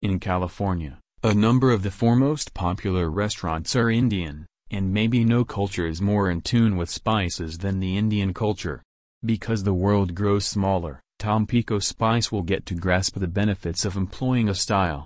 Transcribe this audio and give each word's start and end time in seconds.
In 0.00 0.20
California, 0.20 1.00
a 1.24 1.34
number 1.34 1.72
of 1.72 1.82
the 1.82 1.90
foremost 1.90 2.54
popular 2.54 3.10
restaurants 3.10 3.74
are 3.74 3.90
Indian, 3.90 4.46
and 4.70 4.94
maybe 4.94 5.24
no 5.24 5.44
culture 5.44 5.88
is 5.88 6.00
more 6.00 6.30
in 6.30 6.40
tune 6.40 6.76
with 6.76 6.88
spices 6.88 7.58
than 7.58 7.80
the 7.80 7.96
Indian 7.96 8.32
culture. 8.32 8.80
Because 9.24 9.64
the 9.64 9.74
world 9.74 10.14
grows 10.14 10.44
smaller, 10.44 11.00
Tampico 11.18 11.80
Spice 11.80 12.30
will 12.30 12.44
get 12.44 12.64
to 12.66 12.76
grasp 12.76 13.18
the 13.18 13.26
benefits 13.26 13.84
of 13.84 13.96
employing 13.96 14.48
a 14.48 14.54
style, 14.54 14.96